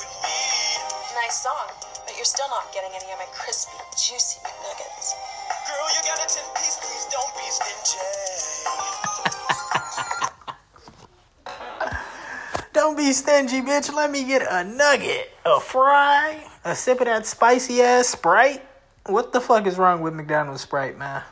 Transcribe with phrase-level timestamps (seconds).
[0.00, 0.42] with me?
[1.14, 1.70] Nice song,
[2.04, 5.14] but you're still not getting any of my crispy, juicy McNuggets.
[5.68, 8.02] Girl, you got a 10 piece, please don't be stingy.
[12.72, 13.92] Don't be stingy, bitch.
[13.94, 18.62] Let me get a nugget, a fry, a sip of that spicy ass Sprite.
[19.06, 21.22] What the fuck is wrong with McDonald's Sprite, man?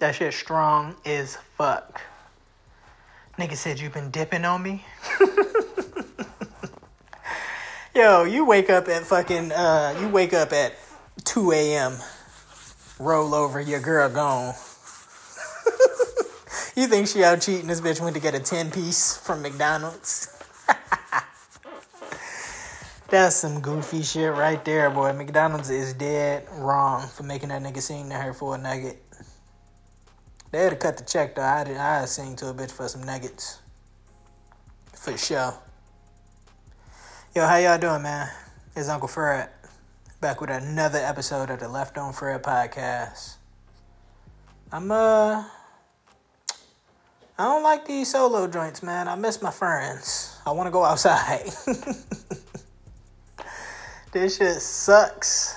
[0.00, 2.02] That shit strong as fuck.
[3.38, 4.84] Nigga said you've been dipping on me.
[7.94, 10.74] Yo, you wake up at fucking uh you wake up at
[11.24, 11.96] 2 a.m.
[12.98, 14.48] Roll over, your girl gone.
[16.76, 17.66] you think she out cheating?
[17.66, 20.28] This bitch went to get a 10 piece from McDonald's.
[23.08, 25.12] That's some goofy shit right there, boy.
[25.14, 29.01] McDonald's is dead wrong for making that nigga sing to her for a nugget.
[30.52, 31.42] They had to cut the check though.
[31.42, 31.78] I did.
[31.78, 33.62] I sing to a bitch for some nuggets,
[34.92, 35.54] for sure.
[37.34, 38.28] Yo, how y'all doing, man?
[38.76, 39.48] It's Uncle Fred
[40.20, 43.36] back with another episode of the Left on Fred podcast.
[44.70, 45.42] I'm uh,
[47.38, 49.08] I don't like these solo joints, man.
[49.08, 50.36] I miss my friends.
[50.44, 51.44] I want to go outside.
[54.12, 55.56] this shit sucks.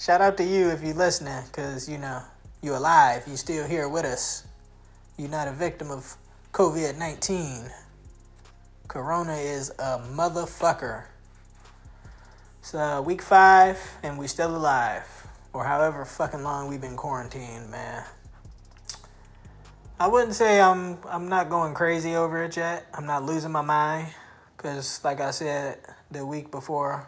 [0.00, 2.20] Shout out to you if you're listening, cause you know
[2.62, 3.24] you're alive.
[3.26, 4.44] You're still here with us.
[5.16, 6.16] You're not a victim of
[6.52, 7.70] COVID nineteen.
[8.88, 11.04] Corona is a motherfucker.
[12.58, 15.04] It's uh, week five, and we're still alive,
[15.52, 18.04] or however fucking long we've been quarantined, man.
[19.98, 22.86] I wouldn't say I'm I'm not going crazy over it yet.
[22.94, 24.08] I'm not losing my mind,
[24.56, 25.78] cause like I said
[26.10, 27.06] the week before,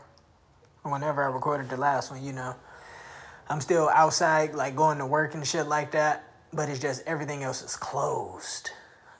[0.85, 2.55] or whenever I recorded the last one, you know,
[3.49, 6.25] I'm still outside, like going to work and shit like that.
[6.53, 8.71] But it's just everything else is closed.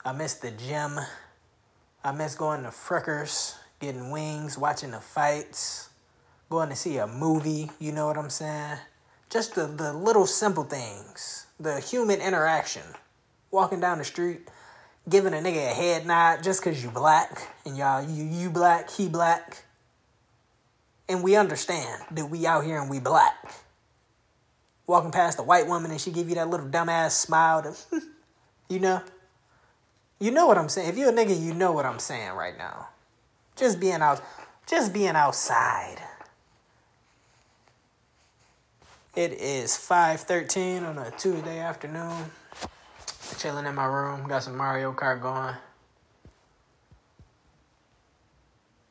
[0.05, 0.99] I miss the gym.
[2.03, 5.89] I miss going to Frickers, getting wings, watching the fights,
[6.49, 7.71] going to see a movie.
[7.79, 8.77] You know what I'm saying?
[9.29, 12.83] Just the, the little simple things, the human interaction.
[13.51, 14.49] Walking down the street,
[15.07, 18.89] giving a nigga a head nod just because you black and y'all, you, you black,
[18.89, 19.63] he black.
[21.07, 23.35] And we understand that we out here and we black.
[24.85, 27.63] Walking past a white woman and she give you that little dumbass smile.
[27.63, 28.01] To,
[28.69, 29.01] you know?
[30.19, 30.89] You know what I'm saying.
[30.89, 32.89] If you're a nigga, you know what I'm saying right now.
[33.55, 34.21] Just being out,
[34.67, 35.97] just being outside.
[39.15, 42.31] It is 5:13 on a Tuesday afternoon.
[43.37, 45.55] Chilling in my room, got some Mario Kart going.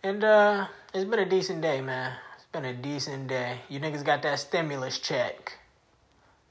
[0.05, 2.13] And uh it's been a decent day, man.
[2.37, 3.61] It's been a decent day.
[3.69, 5.59] You niggas got that stimulus check.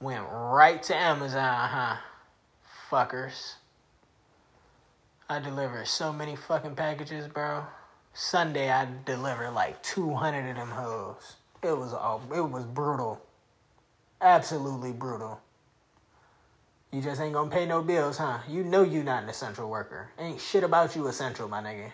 [0.02, 1.98] Went right to Amazon, huh?
[2.90, 3.54] Fuckers.
[5.30, 7.64] I delivered so many fucking packages, bro.
[8.12, 11.36] Sunday I delivered like 200 of them hoes.
[11.62, 13.22] It was all it was brutal.
[14.20, 15.40] Absolutely brutal.
[16.92, 18.40] You just ain't gonna pay no bills, huh?
[18.50, 20.10] You know you not an essential worker.
[20.18, 21.92] Ain't shit about you essential, my nigga.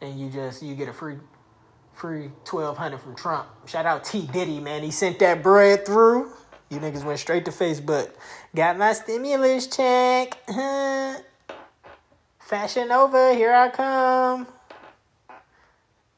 [0.00, 1.16] And you just you get a free
[1.94, 3.48] free twelve hundred from Trump.
[3.66, 4.82] Shout out T Diddy, man.
[4.82, 6.32] He sent that bread through.
[6.70, 8.10] You niggas went straight to Facebook.
[8.54, 10.38] Got my stimulus check.
[12.38, 14.46] Fashion Nova, here I come.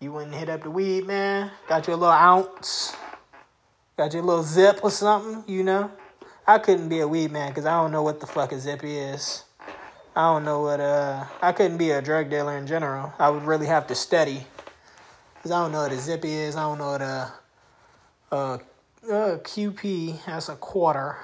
[0.00, 1.50] You wouldn't hit up the weed, man.
[1.68, 2.94] Got your little ounce.
[3.96, 5.90] Got your little zip or something, you know?
[6.46, 8.80] I couldn't be a weed man because I don't know what the fuck a zip
[8.84, 9.44] is.
[10.14, 13.12] I don't know what, uh, I couldn't be a drug dealer in general.
[13.18, 14.46] I would really have to study.
[15.46, 16.56] Because I don't know what a zip is.
[16.56, 17.32] I don't know what a,
[18.32, 18.60] a,
[19.04, 21.18] a QP, that's a quarter.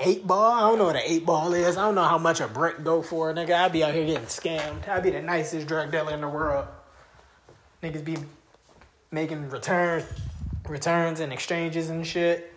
[0.00, 0.50] Eight ball?
[0.50, 1.76] I don't know what an eight ball is.
[1.76, 3.50] I don't know how much a brick go for, nigga.
[3.50, 4.88] I'd be out here getting scammed.
[4.88, 6.66] I'd be the nicest drug dealer in the world.
[7.82, 8.16] Niggas be
[9.10, 10.06] making returns,
[10.66, 12.50] returns and exchanges and shit.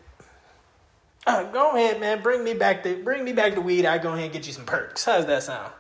[1.25, 2.21] Uh, go ahead, man.
[2.23, 3.85] Bring me back the bring me back the weed.
[3.85, 5.03] I go ahead and get you some perks.
[5.03, 5.73] How's that sound?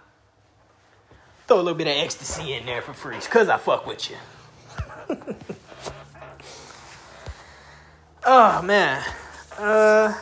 [1.47, 4.17] Throw a little bit of ecstasy in there for free, cause I fuck with you.
[8.25, 9.01] oh man.
[9.57, 10.13] Uh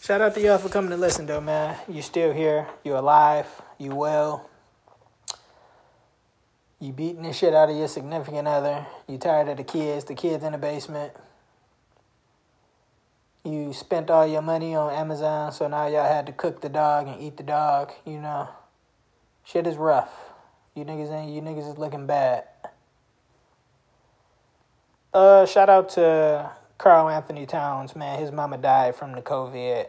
[0.00, 1.76] shout out to y'all for coming to listen though, man.
[1.86, 3.46] You still here, you alive,
[3.78, 4.48] you well.
[6.80, 8.86] You beating the shit out of your significant other.
[9.06, 11.12] You tired of the kids, the kids in the basement.
[13.44, 17.06] You spent all your money on Amazon, so now y'all had to cook the dog
[17.06, 18.48] and eat the dog, you know.
[19.44, 20.12] Shit is rough.
[20.74, 22.44] You niggas ain't you niggas is looking bad.
[25.12, 28.18] Uh, shout out to Karl-Anthony Towns, man.
[28.18, 29.86] His mama died from the COVID.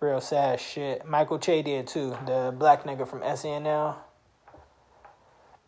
[0.00, 1.06] Real sad shit.
[1.06, 3.96] Michael Che did too, the black nigga from SNL.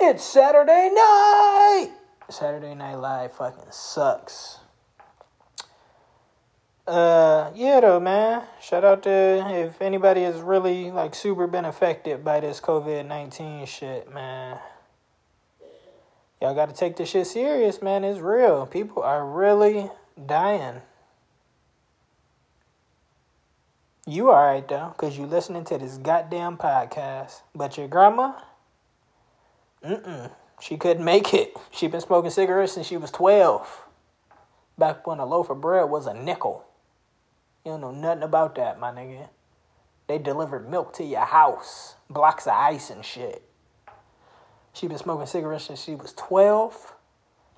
[0.01, 1.93] It's Saturday night!
[2.29, 4.59] Saturday Night Live fucking sucks.
[6.85, 8.43] Uh, yeah, though, man.
[8.61, 13.65] Shout out to if anybody has really like super been affected by this COVID nineteen
[13.67, 14.59] shit, man.
[16.41, 18.03] Y'all got to take this shit serious, man.
[18.03, 18.67] It's real.
[18.67, 19.91] People are really
[20.27, 20.83] dying.
[24.05, 27.43] You alright though, cause you listening to this goddamn podcast.
[27.55, 28.33] But your grandma,
[29.85, 31.57] mm-mm, she couldn't make it.
[31.71, 33.85] She been smoking cigarettes since she was twelve.
[34.77, 36.65] Back when a loaf of bread was a nickel.
[37.65, 39.29] You don't know nothing about that, my nigga.
[40.09, 43.49] They delivered milk to your house, blocks of ice and shit.
[44.73, 46.95] She been smoking cigarettes since she was 12.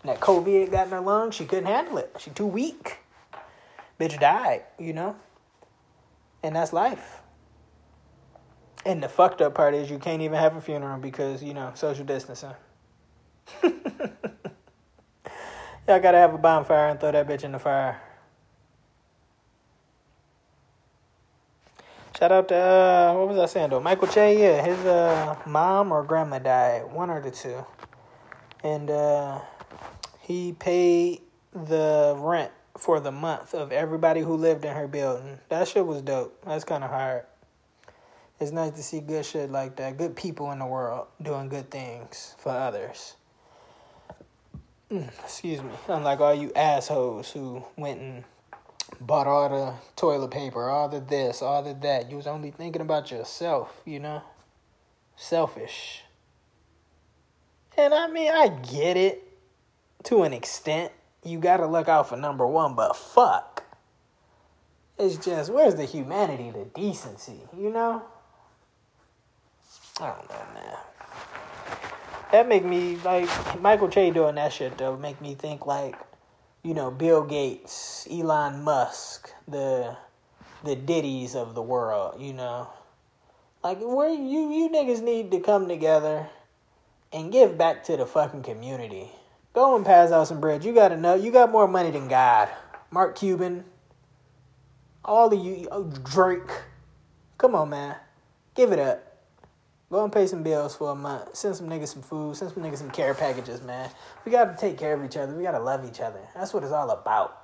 [0.03, 1.35] And that COVID got in her lungs.
[1.35, 2.15] She couldn't handle it.
[2.19, 2.99] She too weak.
[3.99, 5.17] Bitch died, you know?
[6.43, 7.23] And that's life.
[8.85, 11.73] And the fucked up part is you can't even have a funeral because, you know,
[11.75, 12.51] social distancing.
[13.63, 13.73] Y'all
[16.01, 18.01] gotta have a bonfire and throw that bitch in the fire.
[22.19, 23.81] Shout out to uh, what was I saying though?
[23.81, 27.65] Michael Che, yeah, his uh mom or grandma died, one or the two,
[28.63, 29.41] and uh,
[30.21, 31.23] he paid
[31.53, 35.39] the rent for the month of everybody who lived in her building.
[35.49, 36.41] That shit was dope.
[36.45, 37.25] That's kind of hard.
[38.39, 39.97] It's nice to see good shit like that.
[39.97, 43.17] Good people in the world doing good things for others.
[44.91, 45.71] Mm, excuse me.
[45.89, 48.25] Unlike all you assholes who went and
[49.01, 52.11] bought all the toilet paper, all the this, all the that.
[52.11, 54.23] You was only thinking about yourself, you know?
[55.17, 56.03] Selfish.
[57.77, 59.23] And I mean, I get it
[60.05, 60.93] to an extent.
[61.25, 63.65] You gotta look out for number one, but fuck.
[64.99, 68.03] It's just, where's the humanity, the decency, you know?
[70.01, 70.77] I don't know, man.
[72.33, 75.97] That make me, like, Michael Che doing that shit, though, make me think, like,
[76.65, 79.97] you know, Bill Gates, Elon Musk, the
[80.65, 82.69] the Diddies of the world, you know.
[83.63, 86.27] Like where you you niggas need to come together
[87.13, 89.11] and give back to the fucking community.
[89.53, 90.65] Go and pass out some bread.
[90.65, 92.49] You gotta know you got more money than God.
[92.91, 93.65] Mark Cuban.
[95.05, 96.51] All of you oh, Drake.
[97.37, 97.97] Come on, man.
[98.55, 99.14] Give it up.
[99.91, 101.37] Go and pay some bills for a month.
[101.37, 102.37] Send some niggas some food.
[102.37, 103.91] Send some niggas some care packages, man.
[104.25, 105.35] We gotta take care of each other.
[105.35, 106.21] We gotta love each other.
[106.35, 107.41] That's what it's all about.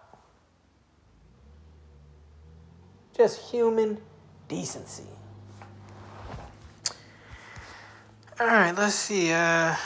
[3.16, 3.98] Just human
[4.48, 5.04] decency.
[8.40, 9.30] Alright, let's see.
[9.32, 9.76] Uh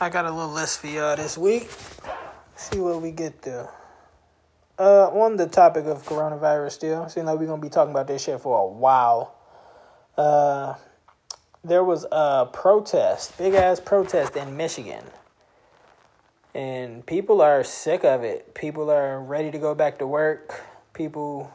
[0.00, 1.70] I got a little list for y'all this week.
[2.56, 3.68] see what we get through.
[4.78, 7.08] Uh on the topic of coronavirus still.
[7.08, 9.36] Seems like we're gonna be talking about this shit for a while.
[10.16, 10.74] Uh
[11.64, 15.02] there was a protest, big ass protest in Michigan.
[16.54, 18.54] And people are sick of it.
[18.54, 20.62] People are ready to go back to work.
[20.92, 21.50] People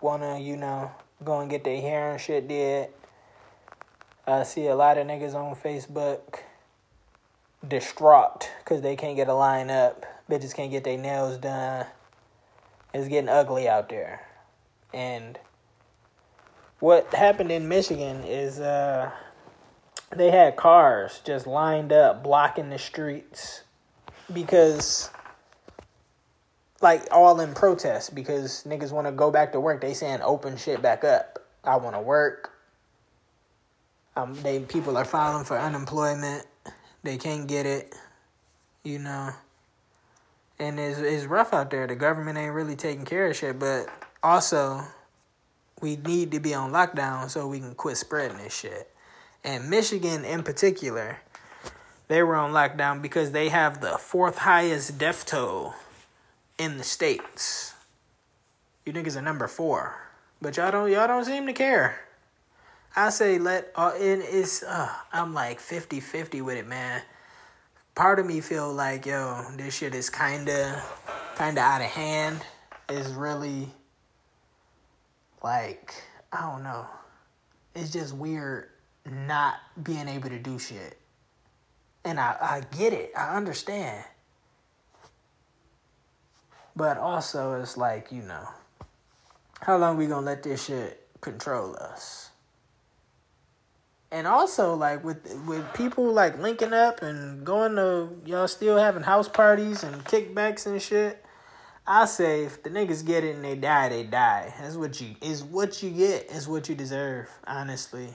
[0.00, 0.90] want to, you know,
[1.24, 2.88] go and get their hair and shit did.
[4.26, 6.40] I see a lot of niggas on Facebook
[7.66, 10.06] distraught because they can't get a line up.
[10.30, 11.86] Bitches can't get their nails done.
[12.94, 14.24] It's getting ugly out there.
[14.94, 15.38] And
[16.78, 19.10] what happened in Michigan is, uh,
[20.16, 23.62] they had cars just lined up blocking the streets
[24.32, 25.10] because
[26.80, 29.80] like all in protest because niggas want to go back to work.
[29.80, 31.44] They saying open shit back up.
[31.64, 32.52] I want to work.
[34.16, 36.46] Um they people are filing for unemployment.
[37.02, 37.94] They can't get it
[38.84, 39.30] you know.
[40.60, 41.86] And it's, it's rough out there.
[41.86, 43.86] The government ain't really taking care of shit but
[44.22, 44.82] also
[45.80, 48.90] we need to be on lockdown so we can quit spreading this shit
[49.44, 51.18] and Michigan in particular,
[52.08, 55.74] they were on lockdown because they have the fourth highest death toll
[56.58, 57.74] in the states.
[58.84, 59.94] You niggas are number four,
[60.40, 62.00] but y'all don't y'all don't seem to care.
[62.96, 67.02] I say let uh, it is uh, I'm like 50-50 with it, man.
[67.94, 70.82] Part of me feel like yo, this shit is kinda
[71.36, 72.40] kinda out of hand.
[72.88, 73.68] Is really
[75.42, 75.94] like
[76.32, 76.86] I don't know.
[77.74, 78.70] It's just weird
[79.10, 80.98] not being able to do shit.
[82.04, 83.12] And I, I get it.
[83.16, 84.04] I understand.
[86.76, 88.48] But also it's like, you know,
[89.60, 92.28] how long we gonna let this shit control us?
[94.10, 99.02] and also like with with people like linking up and going to y'all still having
[99.02, 101.24] house parties and kickbacks and shit.
[101.86, 104.52] I say if the niggas get it and they die, they die.
[104.60, 108.14] That's what you is what you get is what you deserve, honestly.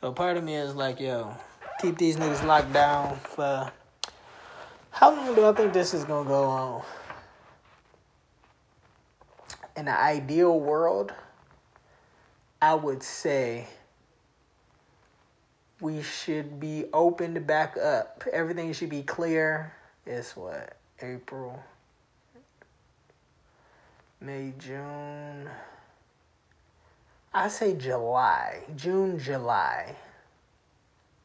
[0.00, 1.34] So part of me is like, yo,
[1.80, 3.72] keep these niggas locked down for
[4.90, 6.82] how long do I think this is gonna go on?
[9.76, 11.12] In an ideal world,
[12.60, 13.66] I would say
[15.80, 18.24] we should be opened back up.
[18.32, 19.74] Everything should be clear.
[20.06, 20.76] It's what?
[21.02, 21.62] April,
[24.20, 25.50] May, June.
[27.36, 28.62] I say July.
[28.76, 29.94] June, July.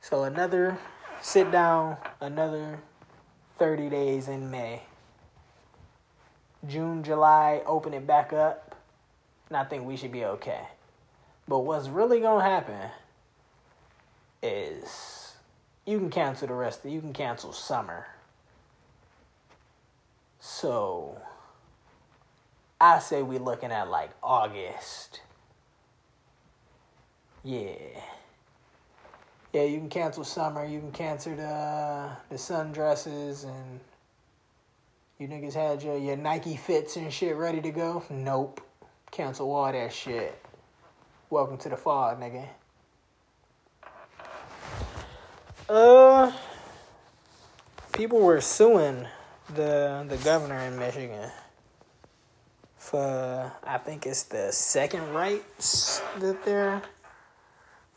[0.01, 0.77] So another
[1.22, 2.80] sit down, another
[3.58, 4.82] 30 days in May.
[6.68, 8.75] June, July, open it back up.
[9.48, 10.60] And I think we should be okay.
[11.48, 12.89] But what's really gonna happen
[14.44, 15.36] is
[15.86, 18.06] you can cancel the rest of you can cancel summer.
[20.41, 21.22] So
[22.82, 25.22] I say we looking at like August.
[27.44, 27.74] Yeah.
[29.52, 33.80] Yeah, you can cancel summer, you can cancel the the sundresses and
[35.18, 38.04] you niggas had your, your Nike fits and shit ready to go?
[38.10, 38.62] Nope.
[39.12, 40.40] Cancel all that shit.
[41.30, 42.48] Welcome to the fall, nigga.
[45.68, 46.32] Uh,
[47.94, 49.08] people were suing
[49.56, 51.30] the the governor in Michigan
[52.78, 56.82] for I think it's the second rights that they're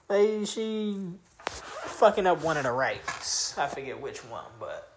[0.09, 0.99] they she
[1.47, 3.57] fucking up one of the rights.
[3.57, 4.93] I forget which one, but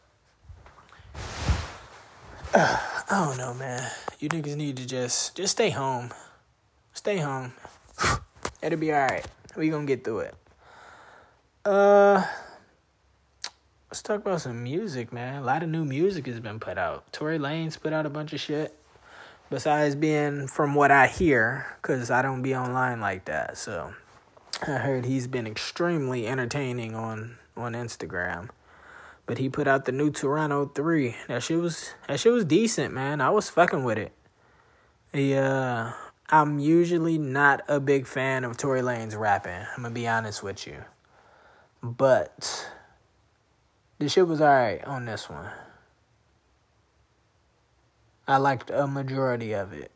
[2.54, 3.90] uh, I don't know, man.
[4.20, 6.12] You niggas need to just just stay home.
[6.94, 7.54] Stay home.
[8.62, 9.26] It'll be alright.
[9.56, 10.36] We gonna get through it.
[11.64, 12.26] Uh
[13.90, 15.42] let's talk about some music, man.
[15.42, 17.12] A lot of new music has been put out.
[17.14, 18.74] Tory Lanez put out a bunch of shit.
[19.50, 23.58] Besides being from what I hear, because I don't be online like that.
[23.58, 23.94] So
[24.64, 28.50] I heard he's been extremely entertaining on on Instagram.
[29.26, 31.16] But he put out the new Toronto 3.
[31.28, 33.22] That shit was that shit was decent, man.
[33.22, 34.14] I was fucking with it.
[35.14, 35.94] Yeah,
[36.30, 39.66] I'm usually not a big fan of Tory Lanez rapping.
[39.76, 40.84] I'm gonna be honest with you.
[41.84, 42.70] But
[44.00, 45.50] the shit was alright on this one.
[48.28, 49.92] I liked a majority of it.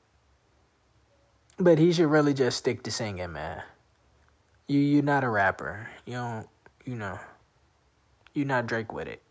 [1.57, 3.61] But he should really just stick to singing, man.
[4.71, 5.89] You you're not a rapper.
[6.05, 6.47] You don't
[6.85, 7.19] you know.
[8.33, 9.21] You're not Drake with it.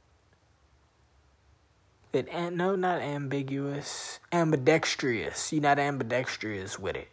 [2.12, 4.20] It and no, not ambiguous.
[4.32, 5.50] Ambidextrous.
[5.50, 7.09] You're not ambidextrous with it.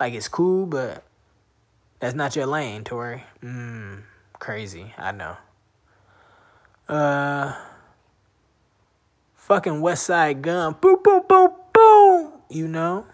[0.00, 1.04] Like it's cool, but
[2.00, 3.22] that's not your lane, Tory.
[3.40, 4.02] Mmm,
[4.40, 4.92] crazy.
[4.98, 5.36] I know.
[6.88, 7.54] Uh,
[9.36, 10.74] fucking Westside Gunn.
[10.80, 12.32] Boom, boom, boom, boom.
[12.50, 13.06] You know.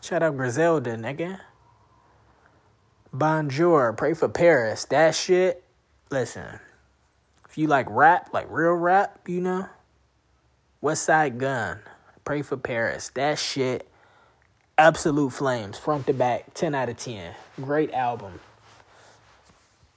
[0.00, 1.40] Shout out Griselda, nigga.
[3.12, 3.92] Bonjour.
[3.94, 4.84] Pray for Paris.
[4.86, 5.64] That shit.
[6.10, 6.60] Listen.
[7.48, 9.66] If you like rap, like real rap, you know.
[10.82, 11.78] Westside Gunn.
[12.24, 13.10] Pray for Paris.
[13.14, 13.88] That shit.
[14.76, 15.78] Absolute flames.
[15.78, 16.52] Front to back.
[16.54, 17.34] 10 out of 10.
[17.60, 18.40] Great album.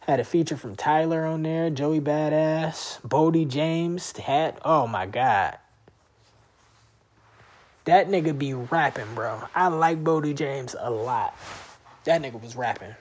[0.07, 5.59] Had a feature from Tyler on there, Joey Badass, Boldy James, had oh my god.
[7.85, 9.43] That nigga be rapping, bro.
[9.53, 11.35] I like Boldy James a lot.
[12.05, 12.95] That nigga was rapping.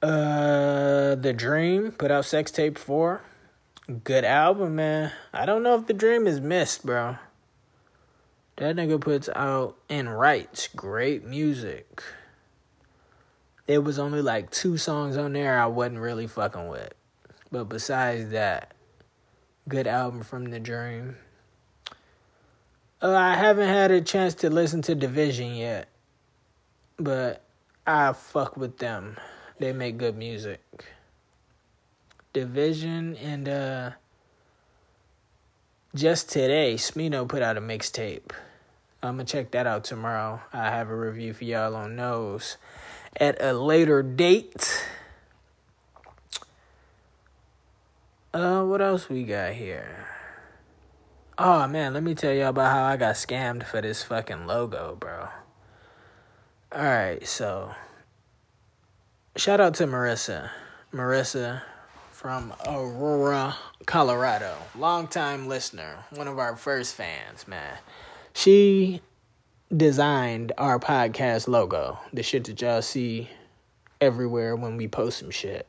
[0.00, 3.22] Uh The Dream put out Sex Tape 4.
[4.04, 5.12] Good album, man.
[5.32, 7.16] I don't know if The Dream is missed, bro.
[8.56, 12.02] That nigga puts out and writes great music.
[13.66, 16.92] It was only like two songs on there I wasn't really fucking with.
[17.50, 18.72] But besides that,
[19.68, 21.16] good album from The Dream.
[23.00, 25.88] Uh, I haven't had a chance to listen to Division yet.
[27.02, 27.42] But
[27.84, 29.16] I fuck with them.
[29.58, 30.60] They make good music.
[32.32, 33.90] Division and uh
[35.96, 38.30] just today, Smino put out a mixtape.
[39.02, 40.40] I'm gonna check that out tomorrow.
[40.52, 42.56] I have a review for y'all on those
[43.16, 44.86] at a later date.
[48.32, 50.06] Uh, what else we got here?
[51.36, 54.96] Oh man, let me tell y'all about how I got scammed for this fucking logo,
[54.98, 55.28] bro.
[56.74, 57.74] Alright, so
[59.36, 60.48] shout out to Marissa.
[60.90, 61.60] Marissa
[62.12, 64.54] from Aurora, Colorado.
[64.78, 67.76] Longtime listener, one of our first fans, man.
[68.32, 69.02] She
[69.76, 73.28] designed our podcast logo, the shit that y'all see
[74.00, 75.66] everywhere when we post some shit.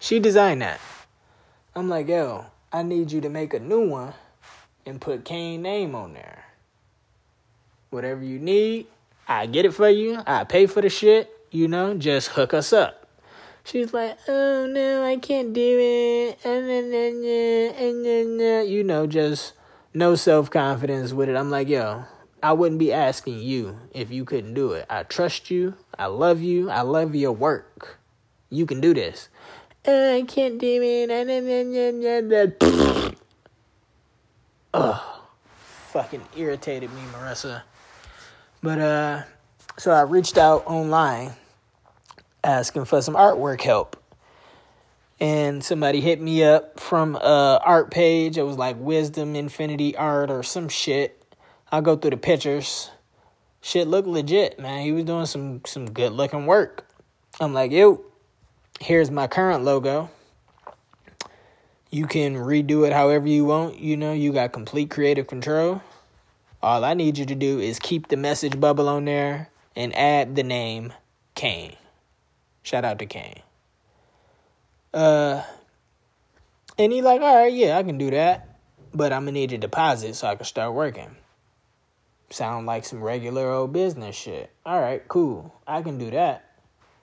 [0.00, 0.80] She designed that.
[1.76, 4.14] I'm like, yo, I need you to make a new one
[4.84, 6.46] and put Kane name on there.
[7.90, 8.88] Whatever you need,
[9.28, 10.20] I get it for you.
[10.26, 11.30] I pay for the shit.
[11.50, 13.06] You know, just hook us up.
[13.64, 16.38] She's like, oh no, I can't do it.
[16.44, 19.52] And then you know, just
[19.94, 21.36] no self confidence with it.
[21.36, 22.04] I'm like, yo,
[22.42, 24.86] I wouldn't be asking you if you couldn't do it.
[24.90, 25.74] I trust you.
[25.98, 26.70] I love you.
[26.70, 27.98] I love your work.
[28.50, 29.28] You can do this.
[29.86, 31.10] "Uh, I can't do it.
[34.74, 35.00] Ugh.
[35.92, 37.62] Fucking irritated me, Marissa.
[38.62, 39.22] But uh
[39.78, 41.32] so I reached out online
[42.44, 43.96] asking for some artwork help.
[45.20, 48.36] And somebody hit me up from a art page.
[48.36, 51.22] It was like Wisdom Infinity Art or some shit.
[51.70, 52.90] I go through the pictures.
[53.60, 54.82] Shit looked legit, man.
[54.82, 56.86] He was doing some some good looking work.
[57.40, 58.04] I'm like, yo,
[58.80, 60.10] here's my current logo.
[61.90, 63.78] You can redo it however you want.
[63.78, 65.80] You know, you got complete creative control.
[66.62, 70.36] All I need you to do is keep the message bubble on there and add
[70.36, 70.92] the name
[71.34, 71.76] Kane.
[72.62, 73.40] Shout out to Kane.
[74.94, 75.42] Uh,
[76.78, 78.58] and he like, all right, yeah, I can do that,
[78.94, 81.16] but I'm gonna need a deposit so I can start working.
[82.30, 84.50] Sound like some regular old business shit.
[84.64, 86.44] All right, cool, I can do that.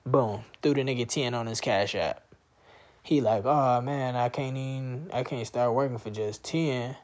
[0.06, 2.24] Boom, threw the nigga ten on his cash app.
[3.04, 6.96] He like, oh man, I can't even, I can't start working for just ten.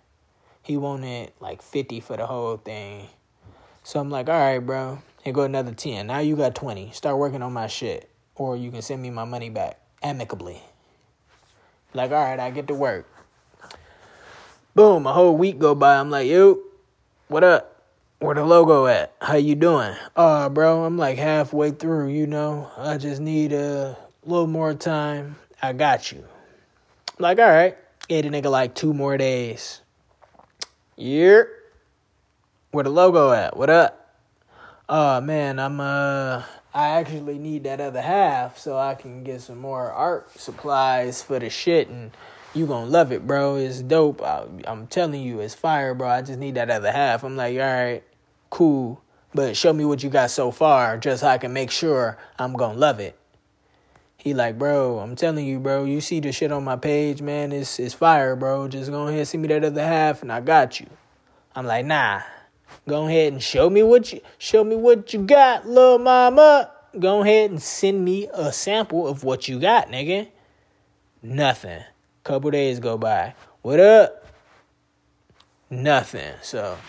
[0.65, 3.07] He wanted like fifty for the whole thing.
[3.83, 6.07] So I'm like, all right, bro, here go another ten.
[6.07, 6.89] Now you got twenty.
[6.89, 10.59] Start working on my shit or you can send me my money back amicably.
[11.94, 13.07] Like, all right, I get to work.
[14.74, 15.98] Boom, a whole week go by.
[15.98, 16.59] I'm like, yo,
[17.27, 17.83] what up?
[18.18, 19.13] Where the logo at?
[19.22, 19.94] How you doing?
[20.16, 22.72] Uh, bro, I'm like halfway through, you know.
[22.75, 25.35] I just need a little more time.
[25.61, 26.25] I got you.
[27.20, 27.77] Like, all right.
[28.07, 29.81] Gave the nigga like two more days.
[30.98, 31.44] Yeah.
[32.72, 33.58] Where the logo at?
[33.58, 34.16] What up?
[34.88, 39.58] Oh man, I'm uh I actually need that other half so I can get some
[39.58, 42.12] more art supplies for the shit and
[42.53, 43.58] you gonna love it, bro.
[43.58, 44.22] It's dope.
[44.22, 46.08] I, I'm telling you, it's fire, bro.
[46.08, 47.25] I just need that other half.
[47.25, 48.03] I'm like, all right,
[48.50, 49.01] cool,
[49.34, 52.53] but show me what you got so far, just so I can make sure I'm
[52.53, 53.18] gonna love it.
[54.25, 55.83] He like, bro, I'm telling you, bro.
[55.83, 57.51] You see the shit on my page, man.
[57.51, 58.68] It's it's fire, bro.
[58.68, 60.88] Just go ahead, and see me that other half, and I got you.
[61.55, 62.22] I'm like, nah.
[62.90, 66.72] Go ahead and show me what you show me what you got, little mama.
[67.00, 70.27] Go ahead and send me a sample of what you got, nigga.
[71.22, 71.83] Nothing.
[72.24, 73.35] Couple days go by.
[73.61, 74.25] What up?
[75.70, 76.33] Nothing.
[76.42, 76.79] So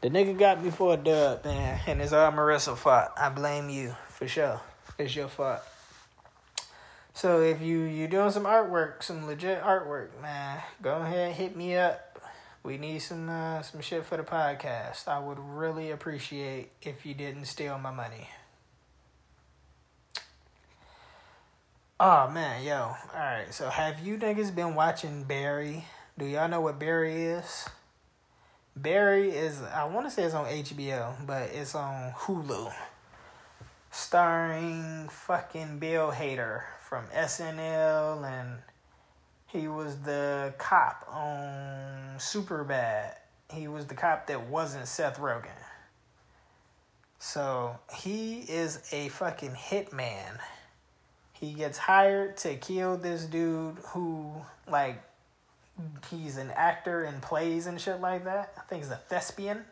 [0.00, 3.08] the nigga got me for a dub, man, and it's all Marissa fault.
[3.16, 4.60] I blame you for sure.
[4.96, 5.62] It's your fault.
[7.18, 11.56] So if you you doing some artwork, some legit artwork, man, go ahead and hit
[11.56, 12.22] me up.
[12.62, 15.08] We need some uh, some shit for the podcast.
[15.08, 18.30] I would really appreciate if you didn't steal my money.
[21.98, 22.94] Oh man, yo.
[23.12, 25.86] Alright, so have you niggas been watching Barry?
[26.16, 27.68] Do y'all know what Barry is?
[28.76, 32.72] Barry is I wanna say it's on HBO, but it's on Hulu.
[33.90, 38.58] Starring fucking Bill Hader from SNL and
[39.46, 43.14] he was the cop on Superbad.
[43.52, 45.50] He was the cop that wasn't Seth Rogen.
[47.18, 50.38] So he is a fucking hitman.
[51.32, 54.32] He gets hired to kill this dude who,
[54.66, 55.02] like,
[56.10, 58.54] he's an actor and plays and shit like that.
[58.56, 59.64] I think he's a thespian.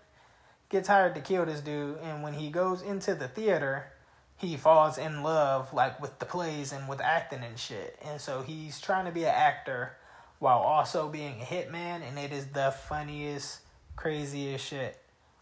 [0.69, 3.87] Gets hired to kill this dude, and when he goes into the theater,
[4.37, 7.99] he falls in love like with the plays and with acting and shit.
[8.05, 9.97] And so he's trying to be an actor
[10.39, 13.61] while also being a hitman, and it is the funniest,
[13.97, 14.99] craziest shit.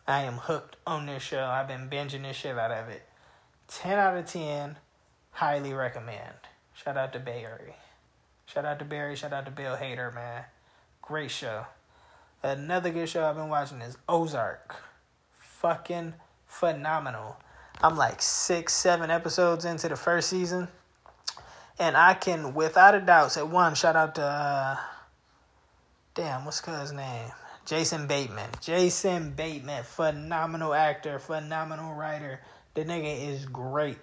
[0.07, 1.45] I am hooked on this show.
[1.45, 3.03] I've been binging this shit out of it.
[3.69, 4.77] 10 out of 10,
[5.33, 6.35] highly recommend.
[6.75, 7.75] Shout out to Barry.
[8.47, 9.17] Shout out to Barry.
[9.17, 10.45] Shout out to Bill Hader, man.
[11.03, 11.67] Great show.
[12.43, 14.77] Another good show I've been watching is Ozark.
[15.39, 16.15] Fucking
[16.47, 17.39] phenomenal.
[17.83, 20.69] I'm like six, seven episodes into the first season.
[21.79, 24.77] And I can, without a doubt, say one, shout out to, uh,
[26.15, 27.31] damn, what's his name?
[27.67, 28.51] Jason Bateman.
[28.61, 32.41] Jason Bateman, phenomenal actor, phenomenal writer.
[32.75, 33.99] The nigga is great.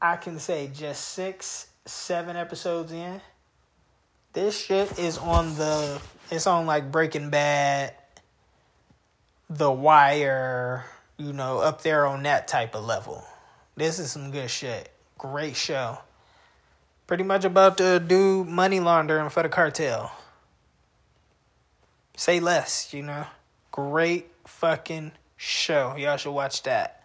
[0.00, 3.20] I can say just six, seven episodes in.
[4.32, 7.94] This shit is on the, it's on like Breaking Bad,
[9.50, 10.84] The Wire,
[11.16, 13.24] you know, up there on that type of level.
[13.76, 14.90] This is some good shit.
[15.18, 15.98] Great show.
[17.06, 20.12] Pretty much about to do money laundering for the cartel.
[22.16, 23.26] Say less, you know.
[23.70, 25.96] Great fucking show.
[25.96, 27.04] Y'all should watch that.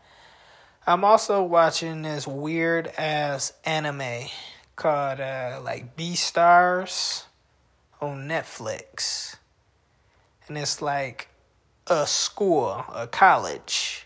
[0.86, 4.28] I'm also watching this weird ass anime
[4.76, 7.24] called uh, like Beastars
[8.02, 9.36] on Netflix.
[10.48, 11.28] And it's like
[11.90, 14.06] a school, a college.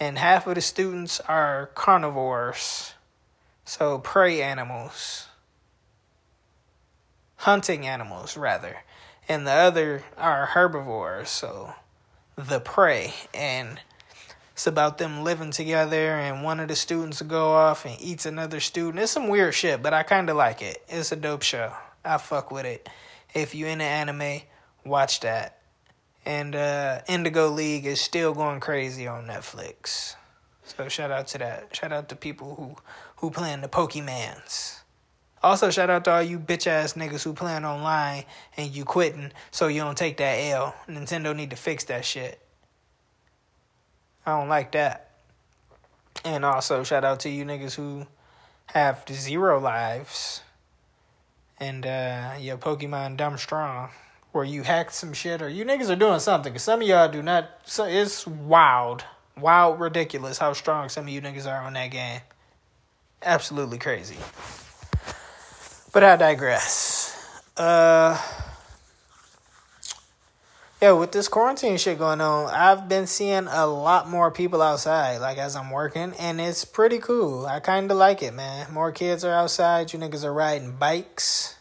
[0.00, 2.94] And half of the students are carnivores.
[3.64, 5.28] So prey animals.
[7.36, 8.78] Hunting animals, rather.
[9.28, 11.74] And the other are herbivores, so
[12.36, 13.14] the prey.
[13.32, 13.80] And
[14.52, 18.60] it's about them living together, and one of the students go off and eats another
[18.60, 19.02] student.
[19.02, 20.82] It's some weird shit, but I kind of like it.
[20.88, 21.72] It's a dope show.
[22.04, 22.88] I fuck with it.
[23.34, 24.42] If you into anime,
[24.84, 25.61] watch that.
[26.24, 30.14] And uh, Indigo League is still going crazy on Netflix.
[30.62, 31.74] So shout out to that.
[31.74, 32.76] Shout out to people who
[33.16, 34.80] who playing the Pokemans.
[35.42, 38.24] Also shout out to all you bitch ass niggas who playing online
[38.56, 40.74] and you quitting so you don't take that L.
[40.88, 42.40] Nintendo need to fix that shit.
[44.24, 45.10] I don't like that.
[46.24, 48.06] And also shout out to you niggas who
[48.66, 50.42] have zero lives.
[51.58, 53.90] And uh your Pokemon dumb strong.
[54.32, 56.52] Where you hacked some shit or you niggas are doing something.
[56.52, 59.04] Cause some of y'all do not so it's wild.
[59.38, 62.20] Wild ridiculous how strong some of you niggas are on that game.
[63.22, 64.16] Absolutely crazy.
[65.92, 67.40] But I digress.
[67.56, 68.20] Uh
[70.82, 75.18] yeah, with this quarantine shit going on, I've been seeing a lot more people outside,
[75.18, 77.46] like as I'm working, and it's pretty cool.
[77.46, 78.74] I kind of like it, man.
[78.74, 79.92] More kids are outside.
[79.92, 81.56] You niggas are riding bikes.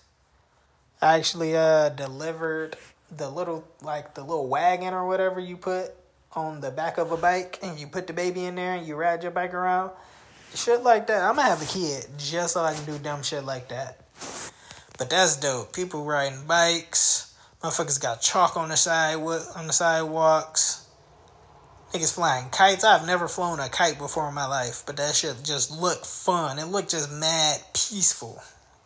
[1.01, 2.77] I actually uh delivered
[3.15, 5.91] the little like the little wagon or whatever you put
[6.33, 8.95] on the back of a bike, and you put the baby in there and you
[8.95, 9.91] ride your bike around.
[10.53, 11.23] Shit like that.
[11.23, 13.99] I'm gonna have a kid just so I can do dumb shit like that.
[14.97, 15.73] But that's dope.
[15.73, 17.33] People riding bikes.
[17.63, 20.85] Motherfuckers got chalk on the side on the sidewalks.
[21.93, 22.83] Niggas flying kites.
[22.83, 26.59] I've never flown a kite before in my life, but that shit just looked fun.
[26.59, 28.41] It looked just mad peaceful.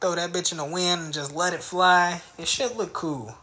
[0.06, 2.22] Throw that bitch in the wind and just let it fly.
[2.38, 3.36] It should look cool.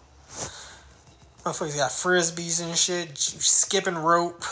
[1.43, 4.45] Motherfuckers got frisbees and shit, skipping rope,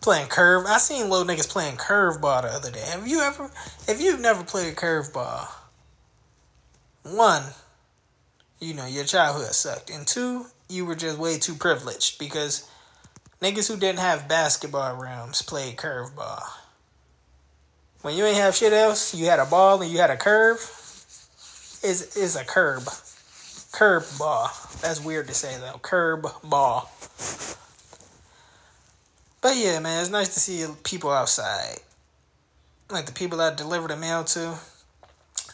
[0.00, 0.64] playing curve.
[0.66, 2.80] I seen little niggas playing curveball the other day.
[2.86, 3.50] Have you ever?
[3.86, 5.46] If you've never played curveball,
[7.02, 7.42] one,
[8.58, 9.90] you know, your childhood sucked.
[9.90, 12.66] And two, you were just way too privileged because
[13.42, 16.44] niggas who didn't have basketball rims played curveball.
[18.00, 20.80] When you ain't have shit else, you had a ball and you had a curve.
[21.84, 22.88] Is is a curb.
[23.72, 24.50] Curb ball.
[24.80, 25.78] That's weird to say though.
[25.82, 26.90] Curb ball.
[29.42, 31.80] But yeah, man, it's nice to see people outside.
[32.90, 34.58] Like the people I deliver the mail to.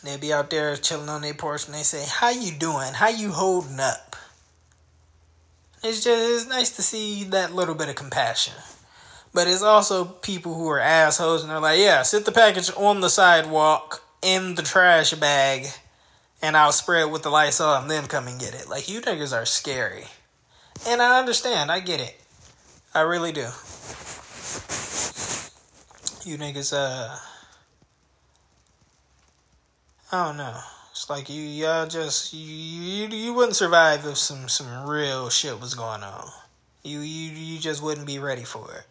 [0.05, 2.93] They be out there chilling on their porch and they say, How you doing?
[2.95, 4.15] How you holding up?
[5.83, 8.55] It's just it's nice to see that little bit of compassion.
[9.35, 13.01] But it's also people who are assholes and they're like, Yeah, sit the package on
[13.01, 15.67] the sidewalk in the trash bag
[16.43, 18.69] and I'll spray it with the Lysol and then come and get it.
[18.69, 20.05] Like you niggas are scary.
[20.87, 22.21] And I understand, I get it.
[22.95, 23.49] I really do.
[26.25, 27.17] You niggas uh
[30.13, 30.59] I don't know.
[30.91, 35.61] It's like you y'all just you you, you wouldn't survive if some some real shit
[35.61, 36.29] was going on.
[36.83, 38.85] You you you just wouldn't be ready for it.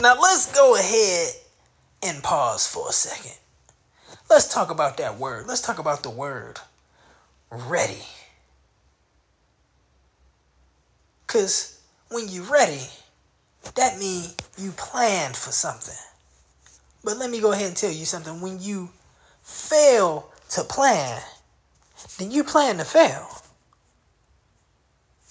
[0.00, 1.34] Now let's go ahead
[2.02, 3.38] and pause for a second.
[4.28, 5.46] Let's talk about that word.
[5.46, 6.58] Let's talk about the word
[7.50, 8.02] ready.
[11.26, 12.82] Cause when you're ready,
[13.74, 15.94] that means you planned for something.
[17.02, 18.40] But let me go ahead and tell you something.
[18.40, 18.90] When you
[19.42, 21.20] fail to plan,
[22.18, 23.28] then you plan to fail.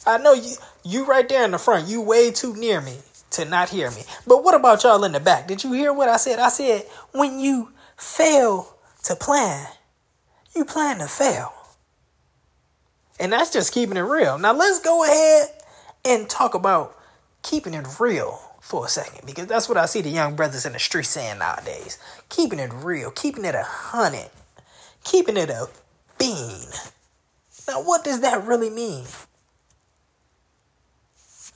[0.06, 2.98] I know you you right there in the front, you way too near me
[3.32, 4.04] to not hear me.
[4.28, 5.48] But what about y'all in the back?
[5.48, 6.40] Did you hear what I said?
[6.40, 8.73] I said when you fail
[9.04, 9.68] to plan,
[10.56, 11.54] you plan to fail.
[13.20, 14.38] And that's just keeping it real.
[14.38, 15.50] Now let's go ahead
[16.04, 16.98] and talk about
[17.42, 20.74] keeping it real for a second because that's what I see the young brothers in
[20.74, 22.00] the street saying nowadays.
[22.30, 24.30] Keeping it real, keeping it a hundred,
[25.04, 25.68] keeping it a
[26.18, 26.68] bean.
[27.68, 29.06] Now, what does that really mean?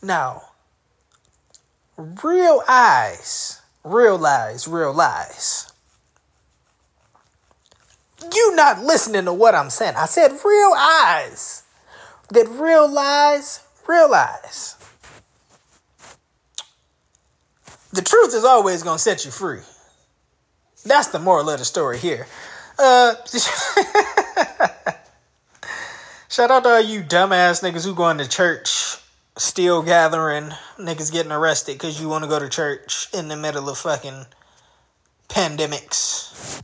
[0.01, 0.43] Now,
[1.97, 5.66] real eyes, real lies, real lies.
[8.21, 9.95] You not listening to what I'm saying.
[9.95, 11.63] I said real eyes.
[12.29, 14.75] That realize, realize.
[17.93, 19.61] The truth is always going to set you free.
[20.85, 22.27] That's the moral of the story here.
[22.77, 23.15] Uh,
[26.29, 28.97] shout out to all you dumbass niggas who going to church,
[29.37, 33.67] still gathering, niggas getting arrested because you want to go to church in the middle
[33.69, 34.25] of fucking
[35.27, 36.61] pandemics.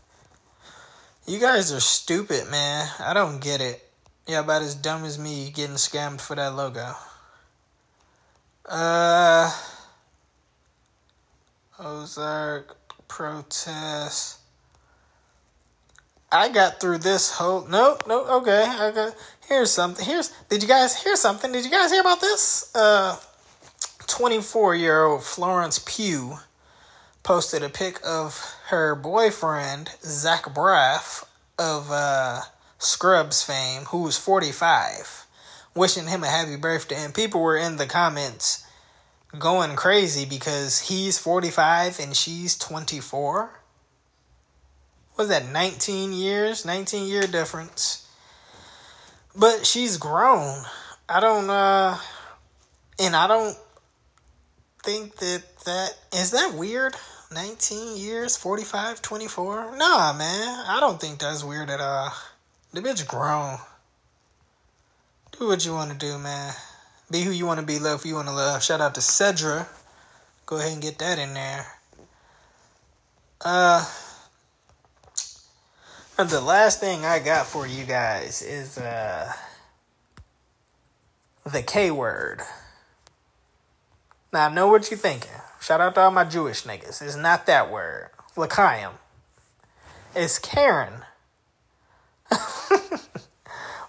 [1.26, 2.90] You guys are stupid, man.
[3.00, 3.82] I don't get it.
[4.28, 6.96] You're about as dumb as me getting scammed for that logo.
[8.66, 9.50] Uh,
[11.80, 12.76] Ozark
[13.08, 14.40] protest.
[16.30, 17.68] I got through this whole.
[17.68, 18.66] No, no, okay.
[18.68, 19.16] I got.
[19.48, 20.06] Here's something.
[20.06, 20.30] Here's.
[20.50, 21.54] Did you guys hear something?
[21.54, 22.70] Did you guys hear about this?
[22.76, 23.18] Uh,
[24.08, 26.38] 24 year old Florence Pugh
[27.24, 31.26] posted a pic of her boyfriend, Zach Braff,
[31.58, 32.42] of uh,
[32.78, 35.26] Scrubs fame, who was 45,
[35.74, 36.98] wishing him a happy birthday.
[36.98, 38.66] And people were in the comments
[39.40, 43.60] going crazy because he's 45 and she's 24.
[45.18, 46.66] Was that 19 years?
[46.66, 48.08] 19 year difference.
[49.36, 50.64] But she's grown.
[51.08, 51.98] I don't, uh,
[53.00, 53.58] and I don't
[54.84, 56.96] think that that is that weird
[57.34, 60.65] 19 years 45 24 nah man.
[60.67, 62.12] I don't think that's weird at all.
[62.74, 63.58] The bitch grown.
[65.38, 66.54] Do what you want to do man.
[67.10, 68.63] Be who you want to be love who you want to love.
[68.63, 69.67] Shout out to cedra.
[70.46, 71.65] Go ahead and get that in there.
[73.41, 73.86] Uh
[76.17, 79.32] the last thing i got for you guys is uh
[81.52, 82.41] the k word.
[84.32, 85.32] Now I know what you're thinking.
[85.63, 87.02] Shout out to all my Jewish niggas.
[87.02, 88.10] It's not that word.
[88.36, 88.91] L'chaim.
[90.13, 91.04] It's Karen.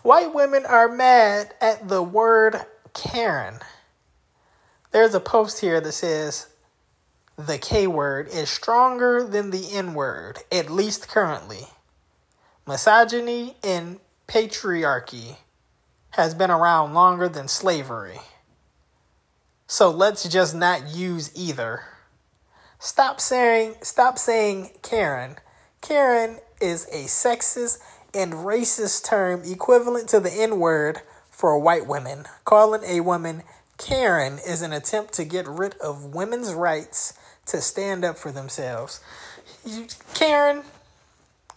[0.02, 3.58] White women are mad at the word Karen.
[4.92, 6.46] There's a post here that says
[7.36, 11.66] the K word is stronger than the N word, at least currently.
[12.68, 15.38] Misogyny and patriarchy
[16.10, 18.20] has been around longer than slavery.
[19.74, 21.82] So let's just not use either.
[22.78, 25.34] Stop saying stop saying Karen.
[25.80, 27.78] Karen is a sexist
[28.14, 32.26] and racist term equivalent to the N-word for white women.
[32.44, 33.42] Calling a woman
[33.76, 37.14] Karen is an attempt to get rid of women's rights
[37.46, 39.00] to stand up for themselves.
[39.66, 40.62] You, Karen,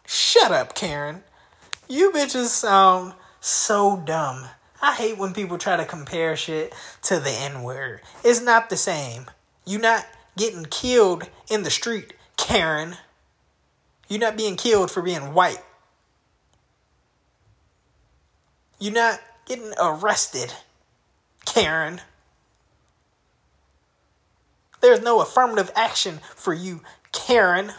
[0.08, 1.21] shut up, Karen.
[1.88, 4.47] You bitches sound so dumb.
[4.82, 8.02] I hate when people try to compare shit to the N word.
[8.24, 9.26] It's not the same.
[9.66, 10.06] You're not
[10.38, 12.96] getting killed in the street, Karen.
[14.08, 15.62] You're not being killed for being white.
[18.80, 20.54] You're not getting arrested,
[21.46, 22.02] Karen.
[24.82, 27.72] There's no affirmative action for you, Karen.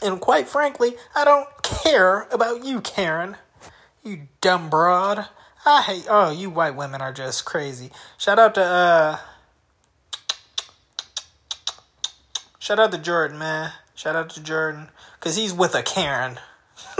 [0.00, 3.36] And quite frankly, I don't care about you, Karen.
[4.06, 5.26] You dumb broad.
[5.64, 6.06] I hate.
[6.08, 7.90] Oh, you white women are just crazy.
[8.16, 9.18] Shout out to uh.
[12.60, 13.72] Shout out to Jordan, man.
[13.96, 16.38] Shout out to Jordan, cause he's with a Karen.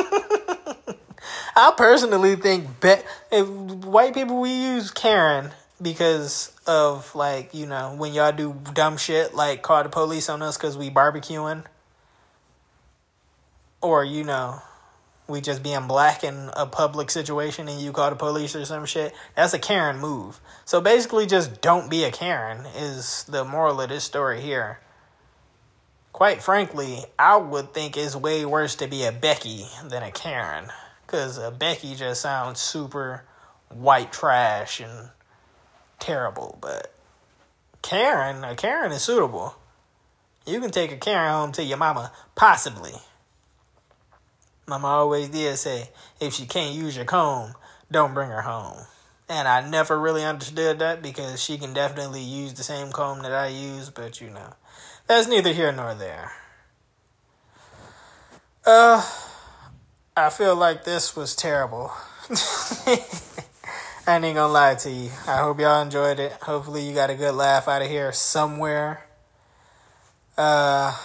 [1.54, 7.94] I personally think bet if white people we use Karen because of like you know
[7.94, 11.66] when y'all do dumb shit like call the police on us because we barbecuing,
[13.80, 14.60] or you know
[15.28, 18.86] we just being black in a public situation and you call the police or some
[18.86, 20.40] shit, that's a Karen move.
[20.64, 24.78] So basically, just don't be a Karen is the moral of this story here.
[26.12, 30.68] Quite frankly, I would think it's way worse to be a Becky than a Karen.
[31.06, 33.24] Because a Becky just sounds super
[33.68, 35.10] white trash and
[35.98, 36.58] terrible.
[36.60, 36.92] But
[37.82, 39.56] Karen, a Karen is suitable.
[40.46, 42.94] You can take a Karen home to your mama, possibly.
[44.66, 47.54] Mama always did say, if she can't use your comb,
[47.90, 48.86] don't bring her home.
[49.28, 53.32] And I never really understood that because she can definitely use the same comb that
[53.32, 54.54] I use, but you know,
[55.06, 56.32] that's neither here nor there.
[58.64, 59.04] Uh,
[60.16, 61.92] I feel like this was terrible.
[64.08, 65.10] I ain't gonna lie to you.
[65.26, 66.32] I hope y'all enjoyed it.
[66.42, 69.06] Hopefully, you got a good laugh out of here somewhere.
[70.36, 70.96] Uh,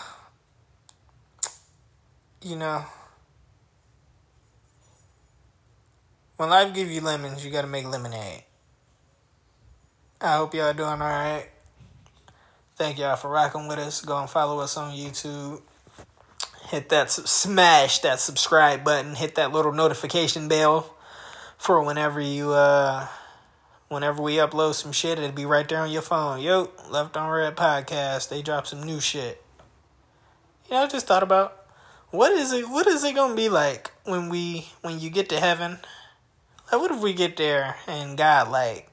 [2.44, 2.86] you know.
[6.42, 8.46] When life give you lemons, you gotta make lemonade.
[10.20, 11.48] I hope y'all doing alright.
[12.76, 14.02] Thank y'all for rocking with us.
[14.02, 15.62] Go and follow us on YouTube.
[16.70, 19.14] Hit that smash that subscribe button.
[19.14, 20.96] Hit that little notification bell
[21.60, 23.06] for whenever you uh
[23.90, 26.42] whenever we upload some shit, it'll be right there on your phone.
[26.42, 28.30] Yo, Left on Red podcast.
[28.30, 29.44] They drop some new shit.
[30.68, 31.68] You know, I just thought about
[32.10, 35.40] what is it what is it gonna be like when we when you get to
[35.40, 35.78] heaven?
[36.72, 38.88] Like what if we get there and God like,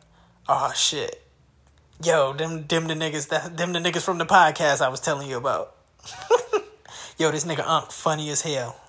[0.48, 1.22] oh shit.
[2.02, 5.28] Yo, them them the niggas that them the niggas from the podcast I was telling
[5.28, 5.76] you about.
[7.18, 8.80] Yo, this nigga Unc funny as hell.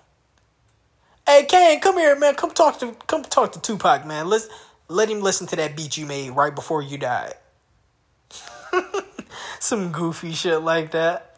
[1.27, 2.33] Hey Kane, come here, man.
[2.33, 4.27] Come talk to come talk to Tupac, man.
[4.27, 4.49] Let's
[4.87, 7.35] let him listen to that beat you made right before you died.
[9.59, 11.37] Some goofy shit like that.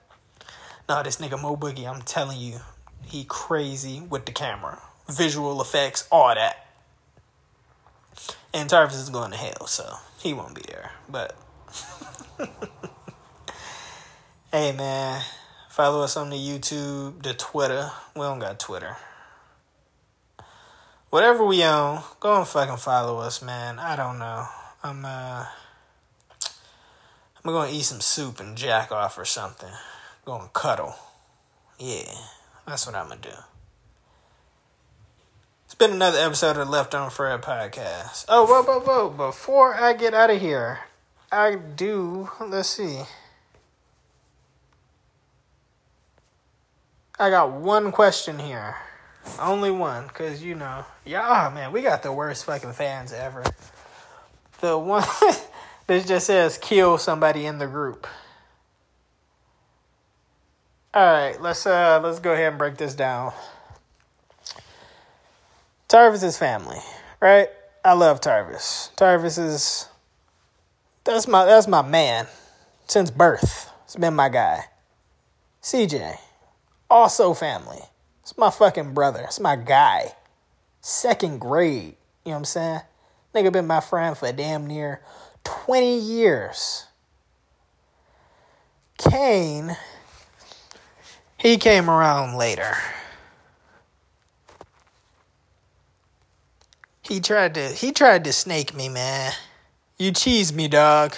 [0.87, 2.59] No, this nigga Mo Boogie, I'm telling you,
[3.05, 6.70] he crazy with the camera, visual effects, all that.
[8.53, 10.91] And Tarvis is going to hell, so he won't be there.
[11.07, 11.35] But
[14.51, 15.21] hey, man,
[15.69, 17.91] follow us on the YouTube, the Twitter.
[18.15, 18.97] We don't got Twitter.
[21.09, 23.79] Whatever we own, go and fucking follow us, man.
[23.79, 24.45] I don't know.
[24.83, 25.45] I'm uh,
[27.43, 29.73] I'm gonna eat some soup and jack off or something.
[30.25, 30.95] Gonna cuddle.
[31.77, 32.13] Yeah,
[32.65, 33.29] that's what I'm gonna do.
[35.71, 38.25] It's been another episode of Left on Fred podcast.
[38.27, 39.09] Oh, whoa, whoa, whoa.
[39.09, 40.79] Before I get out of here,
[41.31, 43.03] I do, let's see.
[47.17, 48.75] I got one question here.
[49.39, 53.41] Only one, because, you know, yeah, oh, man, we got the worst fucking fans ever.
[54.59, 55.05] The one
[55.87, 58.07] that just says kill somebody in the group.
[60.93, 63.31] All right, let's uh let's go ahead and break this down.
[65.91, 66.79] Tarvis's family,
[67.19, 67.49] right?
[67.83, 68.95] I love Tarvis.
[68.95, 69.89] Tarvis is
[71.03, 72.27] that's my that's my man
[72.87, 73.69] since birth.
[73.83, 74.65] It's been my guy.
[75.61, 76.15] CJ,
[76.89, 77.81] also family.
[78.21, 79.23] It's my fucking brother.
[79.23, 80.13] It's my guy.
[80.79, 81.97] Second grade.
[82.23, 82.81] You know what I'm saying?
[83.35, 85.01] Nigga been my friend for damn near
[85.43, 86.85] 20 years.
[88.97, 89.75] Kane
[91.37, 92.77] he came around later.
[97.11, 99.33] He tried to he tried to snake me, man.
[99.97, 101.13] You cheese me, dog.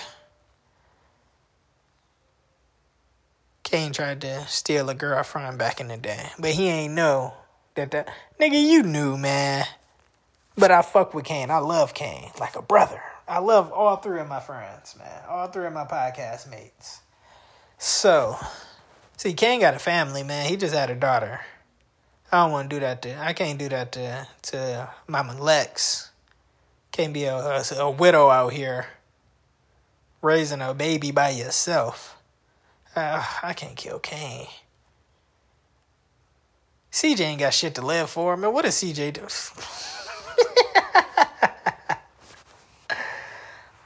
[3.62, 7.36] Kane tried to steal a girlfriend back in the day, but he ain't know
[7.76, 8.10] that that
[8.42, 9.68] nigga you knew, man.
[10.58, 11.52] But I fuck with Kane.
[11.52, 13.04] I love Kane like a brother.
[13.28, 15.22] I love all three of my friends, man.
[15.30, 17.02] All three of my podcast mates.
[17.78, 18.40] So,
[19.18, 20.50] See, Kane got a family, man.
[20.50, 21.40] He just had a daughter.
[22.34, 23.16] I don't want to do that to.
[23.24, 26.10] I can't do that to to Mama Lex.
[26.92, 28.88] Can't be a, a, a widow out here
[30.20, 32.18] raising a baby by yourself.
[32.96, 34.48] Uh, I can't kill Kane.
[36.92, 38.36] CJ ain't got shit to live for.
[38.36, 39.28] Man, what does CJ do?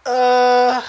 [0.10, 0.81] uh,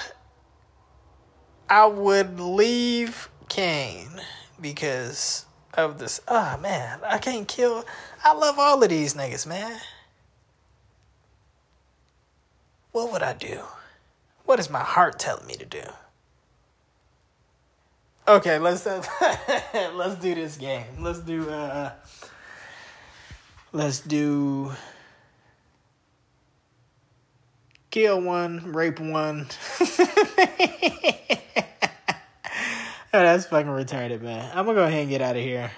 [1.69, 4.21] I would leave Kane
[4.61, 6.21] because of this.
[6.27, 7.85] Ah, oh, man, I can't kill.
[8.23, 9.79] I love all of these niggas, man.
[12.91, 13.61] What would I do?
[14.45, 15.83] What is my heart telling me to do?
[18.27, 19.03] Okay, let's uh,
[19.95, 20.85] let's do this game.
[20.99, 21.91] Let's do uh
[23.71, 24.71] let's do
[27.89, 29.47] kill one, rape one.
[33.11, 34.51] That's fucking retarded, man.
[34.53, 35.71] I'm gonna go ahead and get out of here.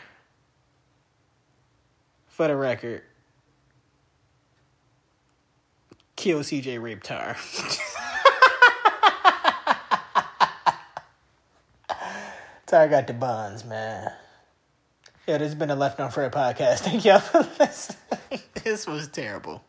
[2.28, 3.04] For the record,
[6.18, 7.38] kill CJ Rape Tar.
[12.66, 14.12] Tar got the bonds, man.
[15.28, 16.80] Yeah, this has been a Left on Fred podcast.
[16.84, 18.42] Thank y'all for listening.
[18.64, 19.64] this was terrible.